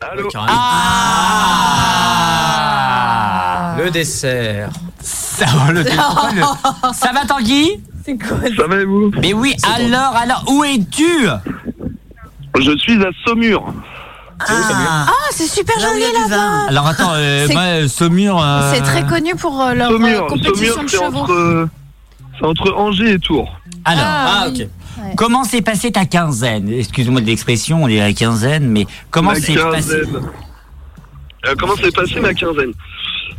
Allô 0.00 0.28
Ah 0.48 1.74
Le 3.78 3.90
dessert. 3.90 4.70
Ça 5.00 5.46
va, 5.46 5.72
le- 5.72 5.82
le- 5.82 5.90
Ça 6.94 7.12
va 7.12 7.24
Tanguy 7.26 7.80
C'est 8.04 8.16
quoi 8.18 8.38
Ça 8.56 8.66
va 8.68 8.76
et 8.76 8.84
vous 8.84 9.10
Mais 9.20 9.32
oui, 9.32 9.54
alors, 9.74 10.14
alors, 10.16 10.44
où 10.48 10.62
es-tu 10.64 11.26
Je 12.58 12.76
suis 12.78 13.02
à 13.04 13.08
Saumur. 13.24 13.72
Ah, 14.40 15.06
c'est 15.32 15.48
super 15.48 15.76
Là 15.80 15.88
joli 15.88 16.04
là-bas. 16.28 16.66
Alors 16.68 16.86
attends, 16.86 17.12
euh, 17.14 17.48
euh, 17.50 17.88
Saumur... 17.88 18.40
euh, 18.42 18.72
C'est 18.72 18.82
très 18.82 19.04
connu 19.04 19.34
pour 19.34 19.60
euh, 19.60 19.74
leur 19.74 19.90
Saumur, 19.90 20.26
compétition 20.28 20.74
Saumur 20.74 20.84
de 20.84 20.88
c'est 20.90 20.96
chevaux. 20.96 21.18
entre, 21.18 21.68
c'est 22.38 22.46
entre 22.46 22.72
Angers 22.76 23.14
et 23.14 23.18
Tours. 23.18 23.57
Alors, 23.88 24.04
Ah, 24.06 24.42
Ah, 24.44 24.48
oui. 24.54 24.62
ok. 24.64 25.14
comment 25.16 25.44
s'est 25.44 25.62
passée 25.62 25.90
ta 25.92 26.04
quinzaine? 26.04 26.68
Excuse-moi 26.70 27.20
de 27.20 27.26
l'expression, 27.26 27.82
on 27.84 27.88
est 27.88 28.00
à 28.00 28.08
la 28.08 28.12
quinzaine, 28.12 28.68
mais 28.68 28.86
comment 29.10 29.34
s'est 29.34 29.54
passé. 29.54 30.02
Euh, 31.46 31.54
comment 31.58 31.76
s'est 31.76 31.90
passée 31.92 32.20
ma 32.20 32.34
quinzaine? 32.34 32.72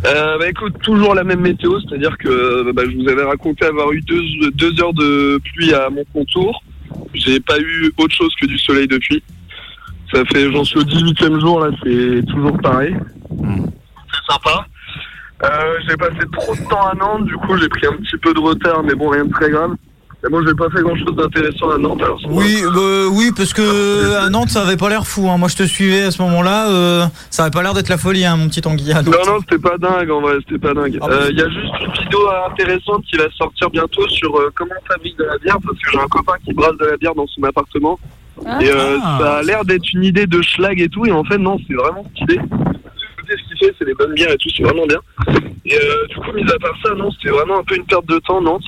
Euh, 0.05 0.37
bah 0.39 0.47
écoute, 0.49 0.73
toujours 0.81 1.13
la 1.13 1.25
même 1.25 1.41
météo, 1.41 1.77
c'est-à-dire 1.81 2.17
que 2.17 2.71
bah, 2.71 2.83
je 2.89 2.95
vous 2.95 3.07
avais 3.09 3.23
raconté 3.23 3.65
avoir 3.65 3.91
eu 3.91 3.99
deux, 4.01 4.21
deux 4.53 4.81
heures 4.81 4.93
de 4.93 5.39
pluie 5.53 5.73
à 5.73 5.89
mon 5.89 6.05
contour. 6.13 6.63
J'ai 7.13 7.39
pas 7.41 7.59
eu 7.59 7.91
autre 7.97 8.15
chose 8.15 8.33
que 8.41 8.47
du 8.47 8.57
soleil 8.57 8.87
depuis. 8.87 9.21
Ça 10.13 10.23
fait, 10.25 10.51
j'en 10.51 10.63
suis 10.63 10.79
au 10.79 10.83
18e 10.83 11.39
jour, 11.41 11.59
là, 11.59 11.69
c'est 11.83 12.25
toujours 12.27 12.57
pareil. 12.61 12.95
Hmm. 13.29 13.65
C'est 14.11 14.33
sympa. 14.33 14.65
Euh, 15.43 15.75
j'ai 15.87 15.95
passé 15.97 16.19
trop 16.31 16.55
de 16.55 16.61
temps 16.69 16.87
à 16.87 16.95
Nantes, 16.95 17.25
du 17.25 17.35
coup 17.35 17.55
j'ai 17.57 17.69
pris 17.69 17.85
un 17.85 17.93
petit 17.93 18.17
peu 18.17 18.33
de 18.33 18.39
retard, 18.39 18.81
mais 18.83 18.93
bon, 18.95 19.09
rien 19.09 19.25
de 19.25 19.31
très 19.31 19.49
grave. 19.49 19.71
Mais 20.21 20.29
bon, 20.29 20.45
j'ai 20.45 20.53
pas 20.53 20.69
fait 20.69 20.81
grand-chose 20.81 21.15
d'intéressant 21.15 21.69
à 21.69 21.77
Nantes. 21.77 22.01
alors, 22.03 22.19
Oui, 22.27 22.61
bah, 22.73 23.05
oui, 23.09 23.31
parce 23.35 23.53
que 23.53 24.15
à 24.17 24.29
Nantes, 24.29 24.49
ça 24.49 24.63
avait 24.63 24.75
pas 24.75 24.89
l'air 24.89 25.07
fou. 25.07 25.29
hein. 25.29 25.37
Moi, 25.37 25.47
je 25.47 25.55
te 25.55 25.63
suivais 25.63 26.01
à 26.03 26.11
ce 26.11 26.21
moment-là. 26.23 26.69
euh, 26.69 27.05
ça 27.29 27.43
avait 27.43 27.51
pas 27.51 27.63
l'air 27.63 27.73
d'être 27.73 27.87
la 27.87 27.97
folie, 27.97 28.25
hein, 28.25 28.35
mon 28.35 28.49
petit 28.49 28.59
Tanguy. 28.59 28.91
à 28.91 29.01
Nantes. 29.01 29.15
Non, 29.25 29.33
non, 29.35 29.39
c'était 29.39 29.61
pas 29.61 29.77
dingue 29.77 30.11
en 30.11 30.19
vrai, 30.19 30.33
c'était 30.45 30.59
pas 30.59 30.73
dingue. 30.73 30.99
Ah 31.01 31.07
Il 31.29 31.35
bah. 31.37 31.41
y 31.41 31.41
a 31.41 31.49
juste 31.49 31.73
une 31.85 32.03
vidéo 32.03 32.19
intéressante 32.51 33.05
qui 33.09 33.15
va 33.17 33.29
sortir 33.37 33.69
bientôt 33.69 34.05
sur 34.09 34.35
euh, 34.35 34.51
comment 34.55 34.73
on 34.83 34.91
fabrique 34.91 35.17
de 35.17 35.23
la 35.23 35.37
bière, 35.37 35.57
parce 35.65 35.77
que 35.79 35.89
j'ai 35.91 35.99
un 35.99 36.07
copain 36.07 36.33
qui 36.43 36.53
brasse 36.53 36.77
de 36.77 36.85
la 36.85 36.97
bière 36.97 37.15
dans 37.15 37.27
son 37.27 37.41
appartement. 37.43 37.97
Ah. 38.45 38.59
Et 38.61 38.69
euh, 38.69 38.97
Ah. 39.01 39.17
ça 39.21 39.33
a 39.37 39.41
l'air 39.43 39.63
d'être 39.63 39.85
une 39.93 40.03
idée 40.03 40.27
de 40.27 40.41
schlag 40.41 40.81
et 40.81 40.89
tout, 40.89 41.05
et 41.05 41.11
en 41.13 41.23
fait, 41.23 41.37
non, 41.37 41.57
c'est 41.65 41.75
vraiment 41.75 42.03
stylé. 42.13 42.35
Écoutez, 42.35 43.35
ce 43.41 43.47
qu'il 43.47 43.57
fait, 43.57 43.73
c'est 43.79 43.85
des 43.85 43.93
bonnes 43.93 44.13
bières 44.15 44.31
et 44.31 44.37
tout, 44.37 44.49
c'est 44.53 44.63
vraiment 44.63 44.85
bien. 44.85 44.99
Et 45.65 45.75
euh, 45.75 46.07
du 46.09 46.15
coup, 46.17 46.33
mis 46.35 46.43
à 46.43 46.57
part 46.59 46.75
ça, 46.83 46.93
non, 46.95 47.09
c'était 47.11 47.29
vraiment 47.33 47.59
un 47.59 47.63
peu 47.63 47.75
une 47.77 47.85
perte 47.85 48.05
de 48.07 48.19
temps, 48.19 48.41
Nantes. 48.41 48.63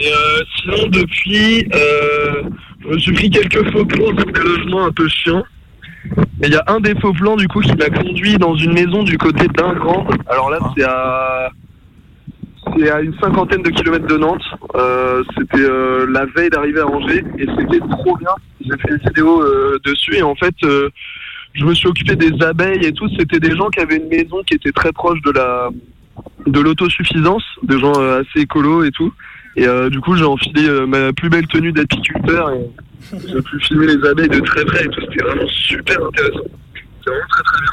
Et 0.00 0.08
euh, 0.08 0.42
sinon, 0.56 0.88
depuis, 0.88 1.68
euh, 1.74 2.42
je 2.80 2.88
me 2.88 2.98
suis 2.98 3.12
pris 3.12 3.30
quelques 3.30 3.70
faux 3.70 3.84
plans 3.84 4.12
dans 4.12 4.24
des 4.24 4.40
logements 4.40 4.86
un 4.86 4.92
peu 4.92 5.06
chiants. 5.08 5.44
Et 6.42 6.46
il 6.46 6.52
y 6.52 6.56
a 6.56 6.64
un 6.68 6.80
des 6.80 6.94
faux 6.94 7.12
plans 7.12 7.36
du 7.36 7.46
coup 7.48 7.60
qui 7.60 7.76
m'a 7.76 7.90
conduit 7.90 8.38
dans 8.38 8.56
une 8.56 8.72
maison 8.72 9.02
du 9.02 9.18
côté 9.18 9.46
d'Ingrand. 9.48 10.06
Alors 10.30 10.48
là, 10.50 10.58
c'est 10.74 10.84
à 10.84 11.50
c'est 12.76 12.90
à 12.90 13.00
une 13.00 13.14
cinquantaine 13.20 13.62
de 13.62 13.68
kilomètres 13.68 14.06
de 14.06 14.16
Nantes. 14.16 14.44
Euh, 14.74 15.22
c'était 15.36 15.68
la 16.08 16.24
veille 16.34 16.48
d'arriver 16.48 16.80
à 16.80 16.86
Angers 16.86 17.24
et 17.36 17.46
c'était 17.58 17.80
trop 17.80 18.16
bien. 18.16 18.30
J'ai 18.62 18.78
fait 18.78 18.92
une 18.92 19.06
vidéo 19.06 19.44
dessus 19.84 20.16
et 20.16 20.22
en 20.22 20.34
fait, 20.34 20.54
je 20.62 21.64
me 21.64 21.74
suis 21.74 21.88
occupé 21.88 22.16
des 22.16 22.42
abeilles 22.42 22.86
et 22.86 22.92
tout. 22.92 23.08
C'était 23.18 23.40
des 23.40 23.54
gens 23.54 23.68
qui 23.68 23.80
avaient 23.80 23.96
une 23.96 24.08
maison 24.08 24.42
qui 24.46 24.54
était 24.54 24.72
très 24.72 24.92
proche 24.92 25.20
de 25.22 25.32
la 25.32 25.68
de 26.46 26.60
l'autosuffisance, 26.60 27.44
des 27.62 27.78
gens 27.78 27.92
assez 27.92 28.40
écolos 28.40 28.84
et 28.84 28.90
tout. 28.92 29.12
Et 29.56 29.66
euh, 29.66 29.90
du 29.90 30.00
coup, 30.00 30.14
j'ai 30.16 30.24
enfilé 30.24 30.68
euh, 30.68 30.86
ma 30.86 31.12
plus 31.12 31.28
belle 31.28 31.46
tenue 31.48 31.72
d'apiculteur 31.72 32.52
et 32.52 32.66
j'ai 33.26 33.42
pu 33.42 33.60
filmer 33.60 33.86
les 33.88 34.08
abeilles 34.08 34.28
de 34.28 34.40
très 34.40 34.64
près 34.64 34.84
et 34.84 34.88
tout. 34.88 35.00
C'était 35.00 35.24
vraiment 35.24 35.48
super 35.48 35.96
intéressant. 36.06 36.44
C'est 37.04 37.10
vraiment 37.10 37.26
très 37.30 37.42
très 37.42 37.62
bien. 37.62 37.72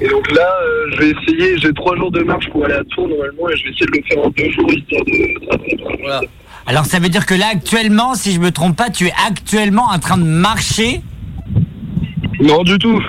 Et 0.00 0.08
donc 0.08 0.30
là, 0.32 0.48
euh, 0.62 0.90
je 0.92 0.98
vais 0.98 1.10
essayer. 1.10 1.58
J'ai 1.58 1.72
trois 1.72 1.96
jours 1.96 2.10
de 2.12 2.20
marche 2.22 2.48
pour 2.50 2.64
aller 2.64 2.74
à 2.74 2.84
Tours 2.84 3.08
normalement 3.08 3.48
et 3.50 3.56
je 3.56 3.64
vais 3.64 3.70
essayer 3.70 3.86
de 3.86 3.96
le 3.96 4.02
faire 4.08 4.24
en 4.24 4.30
deux 4.30 4.50
jours 4.50 4.72
histoire 4.72 5.04
de. 5.04 6.02
Voilà. 6.02 6.20
Alors 6.66 6.84
ça 6.84 6.98
veut 7.00 7.08
dire 7.08 7.26
que 7.26 7.34
là, 7.34 7.46
actuellement, 7.52 8.14
si 8.14 8.32
je 8.32 8.40
me 8.40 8.50
trompe 8.50 8.76
pas, 8.76 8.90
tu 8.90 9.06
es 9.06 9.12
actuellement 9.28 9.86
en 9.92 9.98
train 9.98 10.18
de 10.18 10.24
marcher? 10.24 11.00
Non, 12.40 12.62
du 12.62 12.78
tout. 12.78 13.02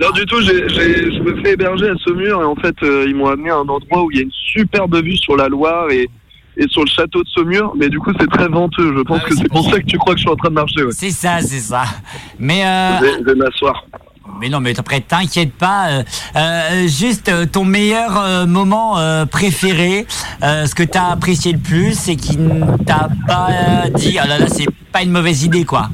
Non, 0.00 0.10
du 0.10 0.24
tout. 0.26 0.40
J'ai, 0.40 0.68
j'ai- 0.68 1.12
je 1.12 1.20
me 1.22 1.42
fais 1.42 1.52
héberger 1.52 1.88
à 1.88 1.94
Saumur 1.96 2.40
et 2.40 2.44
en 2.44 2.56
fait, 2.56 2.74
ils 2.82 3.14
m'ont 3.14 3.26
amené 3.28 3.50
à 3.50 3.56
un 3.56 3.68
endroit 3.68 4.04
où 4.04 4.10
il 4.10 4.16
y 4.16 4.20
a 4.20 4.22
une 4.22 4.30
superbe 4.32 4.96
vue 5.02 5.16
sur 5.16 5.36
la 5.36 5.48
Loire 5.48 5.90
et, 5.90 6.08
et 6.56 6.66
sur 6.68 6.82
le 6.82 6.88
château 6.90 7.22
de 7.22 7.28
Saumur. 7.28 7.72
Mais 7.76 7.88
du 7.88 7.98
coup, 7.98 8.12
c'est 8.18 8.28
très 8.30 8.48
venteux. 8.48 8.94
Je 8.96 9.02
pense 9.02 9.20
Ah 9.24 9.28
que 9.28 9.34
c'est 9.36 9.48
pour 9.48 9.68
ça 9.70 9.80
que 9.80 9.86
tu 9.86 9.98
crois 9.98 10.14
que 10.14 10.18
je 10.18 10.24
suis 10.24 10.30
en 10.32 10.36
train 10.36 10.50
de 10.50 10.54
marcher. 10.54 10.84
Ouais. 10.84 10.92
C'est 10.92 11.10
ça, 11.10 11.40
c'est 11.40 11.58
ça. 11.60 11.84
Mais 12.38 12.64
euh, 12.64 12.98
Je 13.20 13.24
vais- 13.24 13.34
m'asseoir. 13.34 13.84
Mais 14.40 14.48
non, 14.48 14.58
mais 14.60 14.78
après, 14.78 15.00
t'inquiète 15.00 15.52
pas. 15.52 15.88
euh, 15.90 16.02
euh, 16.36 16.86
juste 16.88 17.28
euh, 17.28 17.44
ton 17.46 17.64
meilleur 17.64 18.46
moment 18.46 18.96
préféré, 19.30 20.06
ce 20.40 20.74
que 20.74 20.82
t'as 20.82 21.10
apprécié 21.10 21.52
le 21.52 21.58
plus 21.58 22.08
et 22.08 22.16
qui 22.16 22.36
ne 22.38 22.76
t'a 22.84 23.08
pas 23.28 23.48
dit, 23.94 24.16
oh 24.22 24.26
là 24.26 24.38
là, 24.38 24.46
c'est 24.48 24.66
pas 24.92 25.02
une 25.02 25.10
mauvaise 25.10 25.44
idée, 25.44 25.64
quoi. 25.64 25.88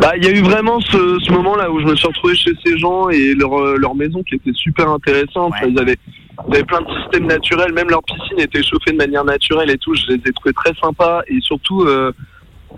Bah, 0.00 0.12
il 0.16 0.24
y 0.24 0.28
a 0.28 0.30
eu 0.30 0.42
vraiment 0.42 0.80
ce, 0.80 1.18
ce 1.24 1.32
moment-là 1.32 1.70
où 1.70 1.80
je 1.80 1.86
me 1.86 1.96
suis 1.96 2.06
retrouvé 2.06 2.36
chez 2.36 2.52
ces 2.64 2.78
gens 2.78 3.08
et 3.08 3.34
leur, 3.34 3.76
leur 3.78 3.94
maison 3.96 4.22
qui 4.22 4.36
était 4.36 4.52
super 4.54 4.88
intéressante. 4.90 5.52
Ouais. 5.60 5.68
Ils, 5.70 5.78
avaient, 5.80 5.96
ils 6.48 6.54
avaient 6.54 6.64
plein 6.64 6.80
de 6.80 6.86
systèmes 7.00 7.26
naturels, 7.26 7.72
même 7.72 7.88
leur 7.88 8.02
piscine 8.02 8.38
était 8.38 8.62
chauffée 8.62 8.92
de 8.92 8.96
manière 8.96 9.24
naturelle 9.24 9.70
et 9.70 9.78
tout. 9.78 9.94
Je 9.94 10.08
les 10.08 10.14
ai 10.14 10.32
trouvés 10.32 10.52
très 10.52 10.72
sympas 10.80 11.22
et 11.28 11.40
surtout, 11.40 11.82
euh, 11.82 12.12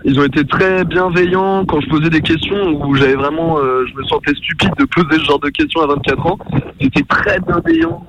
ils 0.05 0.19
ont 0.19 0.23
été 0.23 0.45
très 0.45 0.85
bienveillants 0.85 1.65
quand 1.65 1.81
je 1.81 1.89
posais 1.89 2.09
des 2.09 2.21
questions 2.21 2.81
où 2.81 2.95
j'avais 2.95 3.15
vraiment, 3.15 3.59
euh, 3.59 3.85
je 3.87 3.95
me 3.95 4.03
sentais 4.05 4.33
stupide 4.35 4.71
de 4.79 4.85
poser 4.85 5.19
ce 5.19 5.25
genre 5.25 5.39
de 5.39 5.49
questions 5.49 5.81
à 5.81 5.87
24 5.87 6.25
ans. 6.25 6.37
Étaient 6.79 7.03
très 7.03 7.39
bienveillants. 7.41 8.05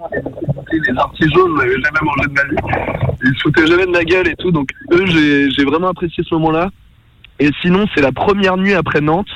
Les 0.72 0.96
artisans, 0.96 1.48
je 1.62 1.70
jamais 1.70 2.00
mangé 2.02 2.28
de 2.28 2.32
ma 2.32 2.44
vie. 2.44 3.16
Ils 3.24 3.34
se 3.36 3.42
foutaient 3.42 3.66
jamais 3.66 3.86
de 3.86 3.90
ma 3.90 4.04
gueule 4.04 4.28
et 4.28 4.36
tout. 4.36 4.52
Donc 4.52 4.70
eux, 4.92 5.04
j'ai 5.06 5.64
vraiment 5.64 5.88
apprécié 5.88 6.22
ce 6.22 6.34
moment-là. 6.36 6.70
Et 7.40 7.50
sinon, 7.60 7.86
c'est 7.94 8.02
la 8.02 8.12
première 8.12 8.56
nuit 8.56 8.74
après 8.74 9.00
Nantes 9.00 9.30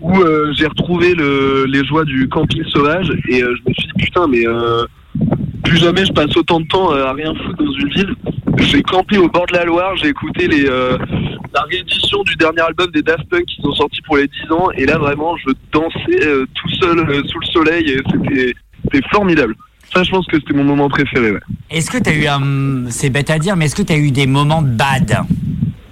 où 0.00 0.20
euh, 0.20 0.52
j'ai 0.54 0.66
retrouvé 0.66 1.14
le, 1.14 1.66
les 1.66 1.84
joies 1.84 2.04
du 2.04 2.28
camping 2.28 2.64
sauvage 2.64 3.10
et 3.28 3.40
je 3.40 3.46
me 3.46 3.74
suis 3.74 3.86
dit 3.88 4.04
putain 4.04 4.26
mais 4.26 4.44
plus 5.64 5.78
jamais 5.78 6.04
je 6.04 6.12
passe 6.12 6.36
autant 6.36 6.60
de 6.60 6.66
temps 6.66 6.92
euh, 6.92 7.06
à 7.06 7.12
rien 7.12 7.34
foutre 7.34 7.64
dans 7.64 7.72
une 7.72 7.88
ville. 7.90 8.14
J'ai 8.58 8.82
campé 8.82 9.18
au 9.18 9.28
bord 9.28 9.46
de 9.46 9.54
la 9.56 9.64
Loire, 9.64 9.96
j'ai 9.96 10.08
écouté 10.08 10.48
les 10.48 10.66
euh, 10.66 10.96
la 11.54 11.62
réédition 11.62 12.22
du 12.24 12.34
dernier 12.36 12.62
album 12.62 12.90
des 12.90 13.02
Daft 13.02 13.28
Punk 13.28 13.44
qui 13.46 13.60
sont 13.62 13.72
sortis 13.72 14.02
pour 14.02 14.16
les 14.16 14.26
10 14.26 14.52
ans 14.52 14.70
et 14.76 14.84
là 14.84 14.98
vraiment 14.98 15.36
je 15.36 15.52
dansais 15.72 16.26
euh, 16.26 16.46
tout 16.54 16.68
seul 16.80 16.98
euh, 16.98 17.22
sous 17.24 17.38
le 17.38 17.46
soleil 17.46 17.90
et 17.90 18.00
c'était 18.10 19.08
formidable. 19.10 19.54
Ça 19.94 20.02
je 20.02 20.10
pense 20.10 20.26
que 20.26 20.38
c'était 20.38 20.54
mon 20.54 20.64
moment 20.64 20.88
préféré. 20.88 21.32
Ouais. 21.32 21.40
Est-ce 21.70 21.90
que 21.90 21.98
t'as 21.98 22.14
eu 22.14 22.26
un, 22.26 22.90
c'est 22.90 23.10
bête 23.10 23.30
à 23.30 23.38
dire, 23.38 23.56
mais 23.56 23.66
est-ce 23.66 23.76
que 23.76 23.82
t'as 23.82 23.96
eu 23.96 24.10
des 24.10 24.26
moments 24.26 24.62
bad? 24.62 25.18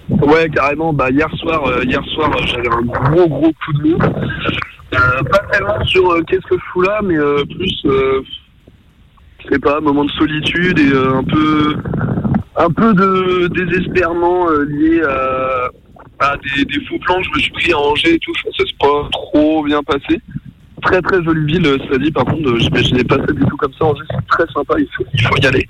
Ouais, 0.09 0.49
carrément. 0.49 0.93
Bah, 0.93 1.11
hier 1.11 1.29
soir, 1.37 1.83
hier 1.85 2.03
soir, 2.15 2.31
j'avais 2.47 2.69
un 2.69 2.83
gros, 2.83 3.29
gros 3.29 3.53
coup 3.53 3.73
de 3.75 3.91
mou. 3.91 3.99
Pas 4.91 5.39
tellement 5.53 5.85
sur 5.85 6.25
qu'est-ce 6.27 6.47
que 6.47 6.57
je 6.57 6.65
fous 6.73 6.83
là, 6.83 7.01
mais 7.03 7.17
plus, 7.55 7.83
je 9.47 9.55
sais 9.55 9.59
pas, 9.61 9.81
moment 9.81 10.05
de 10.05 10.11
solitude 10.13 10.79
et 10.79 10.93
euh, 10.93 11.19
un 11.19 11.25
peu, 11.25 11.77
un 12.57 12.71
peu 12.71 12.95
de 12.95 13.49
désespérement 13.49 14.51
euh, 14.51 14.65
lié 14.65 15.03
à, 15.03 15.71
à 16.21 16.37
des, 16.37 16.65
des 16.65 16.85
faux 16.87 16.99
plans 16.99 17.23
je 17.23 17.31
me 17.31 17.39
suis 17.39 17.53
pris 17.53 17.73
à 17.73 17.79
Angers 17.79 18.15
et 18.15 18.19
tout. 18.19 18.33
Que 18.33 18.51
c'est 18.59 18.79
pas 18.79 19.09
trop 19.13 19.63
bien 19.65 19.83
passé. 19.83 20.21
Très 20.83 21.01
très 21.03 21.23
jolie 21.23 21.55
ville, 21.55 21.67
euh, 21.67 21.79
cela 21.87 21.99
dit. 21.99 22.11
Par 22.11 22.25
contre, 22.25 22.49
euh, 22.49 22.59
j'imaginais 22.59 23.05
pas 23.05 23.17
ça 23.17 23.33
du 23.33 23.45
tout 23.45 23.57
comme 23.57 23.73
ça. 23.73 23.85
Angers, 23.87 24.05
c'est 24.11 24.27
très 24.29 24.53
sympa. 24.53 24.75
Il 24.79 24.89
faut, 24.97 25.05
il 25.13 25.23
faut 25.23 25.37
y 25.37 25.47
aller. 25.47 25.67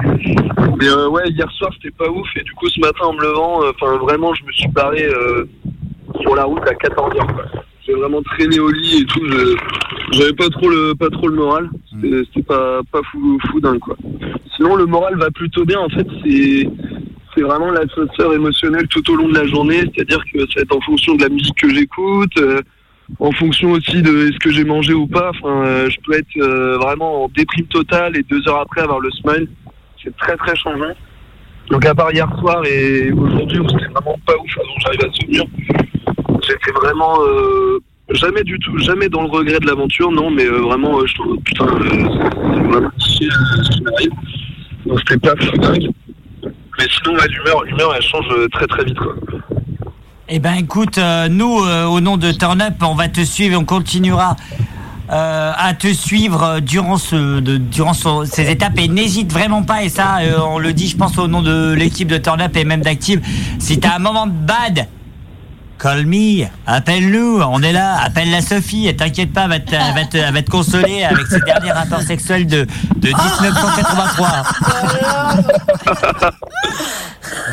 Mais 0.78 0.88
euh, 0.88 1.08
ouais, 1.08 1.28
hier 1.31 1.50
soir 1.53 1.70
c'était 1.75 1.94
pas 1.97 2.08
ouf 2.10 2.28
et 2.37 2.43
du 2.43 2.53
coup 2.53 2.69
ce 2.69 2.81
matin 2.81 3.04
en 3.04 3.12
me 3.14 3.22
levant, 3.22 3.62
euh, 3.62 3.70
enfin 3.75 3.97
vraiment 3.97 4.34
je 4.34 4.44
me 4.44 4.53
suis 4.53 4.69
barré 4.69 5.04
euh, 5.06 5.44
sur 6.20 6.34
la 6.37 6.44
route 6.44 6.62
à 6.69 6.75
14 6.75 7.14
h 7.14 7.26
J'ai 7.87 7.94
vraiment 7.94 8.20
traîné 8.22 8.58
au 8.58 8.70
lit 8.70 9.03
et 9.03 9.06
tout. 9.06 9.22
J'avais 10.12 10.34
pas 10.34 10.49
trop 10.50 10.69
le 10.69 10.94
pas 10.94 11.08
trop 11.08 11.28
le 11.28 11.37
moral. 11.37 11.70
C'était 12.02 12.22
c'était 12.26 12.43
pas 12.43 12.81
pas 12.90 13.00
fou 13.10 13.38
fou 13.50 13.60
dingue 13.60 13.78
quoi. 13.78 13.96
Sinon 14.56 14.76
le 14.76 14.87
moral 14.87 15.16
va 15.16 15.31
plutôt 15.31 15.64
bien. 15.64 15.81
En 15.81 15.88
fait 15.88 16.06
c'est 16.25 16.69
c'est 17.34 17.43
vraiment 17.43 17.70
l'ascenseur 17.70 18.32
émotionnel 18.34 18.87
tout 18.88 19.10
au 19.10 19.16
long 19.16 19.28
de 19.28 19.34
la 19.34 19.46
journée. 19.46 19.81
C'est-à-dire 19.94 20.22
que 20.32 20.40
ça 20.40 20.54
va 20.56 20.60
être 20.62 20.76
en 20.76 20.81
fonction 20.81 21.14
de 21.14 21.22
la 21.22 21.28
musique 21.28 21.56
que 21.56 21.69
j'écoute. 21.69 22.37
euh, 22.38 22.60
en 23.20 23.32
fonction 23.32 23.70
aussi 23.72 24.02
de 24.02 24.28
est-ce 24.28 24.38
que 24.38 24.50
j'ai 24.50 24.64
mangé 24.64 24.93
ou 24.93 25.06
pas. 25.06 25.31
Enfin, 25.31 25.64
euh, 25.64 25.88
je 25.90 25.96
peux 26.04 26.14
être 26.14 26.37
euh, 26.38 26.76
vraiment 26.78 27.25
en 27.25 27.28
déprime 27.28 27.66
totale 27.66 28.16
et 28.16 28.22
deux 28.25 28.46
heures 28.49 28.60
après 28.60 28.82
avoir 28.82 29.00
le 29.00 29.10
smile. 29.12 29.49
C'est 30.02 30.16
très 30.16 30.37
très 30.37 30.56
changeant. 30.56 30.94
Donc 31.70 31.84
à 31.84 31.94
part 31.94 32.12
hier 32.12 32.28
soir 32.38 32.64
et 32.64 33.10
aujourd'hui 33.12 33.58
où 33.58 33.69
c'était 33.69 33.87
vraiment 33.87 34.16
pas 34.25 34.34
ouf 34.37 34.50
j'arrive 34.78 35.00
à 35.04 35.12
souvenir, 35.12 35.42
j'étais 36.42 36.70
vraiment 36.72 37.16
euh, 37.22 37.81
jamais 38.12 38.43
du 38.44 38.58
tout, 38.58 38.76
jamais 38.79 39.08
dans 39.08 39.23
le 39.23 39.29
regret 39.29 39.58
de 39.61 39.67
l'aventure, 39.67 40.11
non, 40.11 40.31
mais 40.31 40.44
euh, 40.47 40.61
vraiment 40.61 40.99
euh, 40.99 41.06
je 41.06 41.14
trouve 41.14 41.37
putain, 41.44 41.67
euh, 41.67 42.69
vraiment 42.69 42.91
chier 42.99 43.29
ce 43.62 43.70
qui 43.70 43.82
m'arrive. 43.82 44.11
Donc 44.87 44.99
c'était 45.00 45.19
pas 45.19 45.35
dingue. 45.58 45.88
Mais 46.79 46.85
sinon 46.91 47.17
ouais, 47.19 47.29
l'humeur, 47.29 47.64
l'humeur 47.64 47.94
elle 47.97 48.03
change 48.03 48.26
très 48.53 48.67
très 48.67 48.85
vite 48.85 48.99
quoi. 48.99 49.14
Eh 50.29 50.38
ben 50.41 50.55
écoute, 50.55 50.99
nous, 51.31 51.47
au 51.61 52.00
nom 52.00 52.17
de 52.17 52.32
Turn 52.32 52.61
Up, 52.61 52.75
on 52.82 52.94
va 52.97 53.08
te 53.08 53.20
suivre 53.20 53.58
on 53.61 53.64
continuera 53.64 54.35
à 55.09 55.73
te 55.79 55.87
suivre 55.93 56.59
durant 56.61 56.97
ce, 56.97 57.38
de, 57.38 57.59
durant 57.59 57.93
ce- 57.94 58.25
ces 58.25 58.50
étapes 58.50 58.76
et 58.79 58.88
n'hésite 58.88 59.32
vraiment 59.32 59.62
pas 59.62 59.85
et 59.85 59.88
ça, 59.88 60.19
on 60.50 60.59
le 60.59 60.73
dit, 60.73 60.88
je 60.88 60.97
pense 60.97 61.17
au 61.19 61.29
nom 61.29 61.43
de 61.43 61.73
l'équipe 61.75 62.09
de 62.09 62.19
Turn 62.19 62.41
Up 62.41 62.56
et 62.56 62.64
même 62.64 62.81
d'Active. 62.82 63.20
Si 63.61 63.79
t'as 63.79 63.94
un 63.97 63.99
moment 64.00 64.26
de 64.26 64.32
bad, 64.32 64.88
call 65.78 66.06
me, 66.06 66.46
appelle-nous, 66.67 67.40
on 67.43 67.62
est 67.62 67.73
là, 67.73 67.99
appelle 68.02 68.31
la 68.31 68.40
Sophie, 68.40 68.94
t'inquiète 68.96 69.32
pas, 69.32 69.43
elle 69.44 69.50
va 69.50 69.61
te, 69.61 69.75
elle 69.75 69.94
va 69.94 70.05
te, 70.05 70.17
elle 70.17 70.32
va 70.34 70.43
te 70.43 70.50
consoler 70.50 71.05
avec 71.05 71.26
ses 71.26 71.40
derniers 71.40 71.73
rapports 71.73 72.02
sexuels 72.02 72.46
de, 72.46 72.67
de 72.96 73.08
1983. 73.08 74.44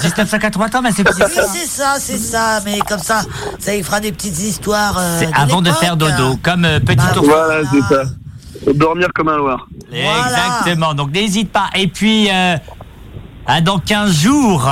1983, 0.01 0.81
mais 0.83 0.91
c'est 0.91 1.07
Oui, 1.07 1.15
c'est 1.53 1.67
ça, 1.67 1.95
c'est 1.99 2.17
ça. 2.17 2.59
Mais 2.65 2.79
comme 2.79 2.99
ça, 2.99 3.21
ça 3.59 3.75
y 3.75 3.83
fera 3.83 3.99
des 3.99 4.11
petites 4.11 4.39
histoires. 4.39 4.97
euh, 4.97 5.19
C'est 5.19 5.33
avant 5.33 5.61
de 5.61 5.71
faire 5.71 5.97
dodo, 5.97 6.37
comme 6.41 6.65
euh, 6.65 6.79
petit 6.79 6.95
Bah. 6.97 7.13
Voilà, 7.23 7.61
c'est 7.71 7.93
ça. 7.93 8.03
Dormir 8.73 9.09
comme 9.13 9.27
un 9.29 9.37
loir. 9.37 9.67
Voilà. 9.91 10.25
Exactement. 10.27 10.93
Donc 10.93 11.11
n'hésite 11.11 11.51
pas. 11.51 11.69
Et 11.75 11.87
puis, 11.87 12.29
euh, 12.31 12.55
à 13.45 13.61
dans 13.61 13.79
15 13.79 14.11
jours. 14.13 14.69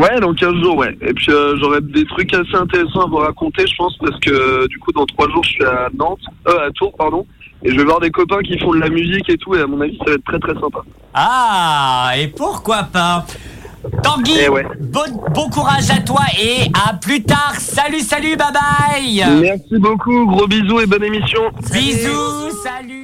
Ouais, 0.00 0.20
dans 0.20 0.32
15 0.34 0.54
jours, 0.62 0.76
ouais. 0.76 0.96
Et 1.02 1.12
puis 1.12 1.30
euh, 1.30 1.56
j'aurai 1.60 1.80
des 1.80 2.04
trucs 2.06 2.32
assez 2.34 2.54
intéressants 2.54 3.02
à 3.02 3.06
vous 3.08 3.16
raconter, 3.16 3.66
je 3.66 3.74
pense, 3.76 3.96
parce 3.98 4.18
que 4.20 4.30
euh, 4.30 4.66
du 4.68 4.78
coup, 4.78 4.92
dans 4.92 5.06
3 5.06 5.28
jours, 5.30 5.44
je 5.44 5.50
suis 5.50 5.64
à 5.64 5.88
Nantes, 5.96 6.20
euh, 6.48 6.68
à 6.68 6.70
Tours, 6.70 6.94
pardon. 6.96 7.26
Et 7.64 7.70
je 7.70 7.76
vais 7.76 7.84
voir 7.84 8.00
des 8.00 8.10
copains 8.10 8.40
qui 8.40 8.58
font 8.58 8.72
de 8.74 8.80
la 8.80 8.88
musique 8.88 9.28
et 9.30 9.36
tout, 9.38 9.54
et 9.54 9.60
à 9.60 9.66
mon 9.66 9.80
avis, 9.80 9.96
ça 9.98 10.04
va 10.10 10.12
être 10.14 10.24
très 10.24 10.38
très 10.40 10.54
sympa. 10.54 10.80
Ah, 11.14 12.12
et 12.18 12.28
pourquoi 12.28 12.84
pas 12.84 13.24
Tanguy, 14.02 14.34
Eh 14.44 14.48
ouais. 14.48 14.64
bon, 14.80 15.00
bon 15.34 15.48
courage 15.50 15.90
à 15.90 16.00
toi 16.00 16.22
et 16.40 16.70
à 16.88 16.94
plus 16.94 17.22
tard. 17.22 17.54
Salut, 17.58 18.00
salut, 18.00 18.36
bye 18.36 18.46
bye. 18.52 19.40
Merci 19.40 19.78
beaucoup, 19.78 20.26
gros 20.26 20.46
bisous 20.46 20.80
et 20.80 20.86
bonne 20.86 21.04
émission. 21.04 21.40
Bisous, 21.72 22.50
salut. 22.62 23.01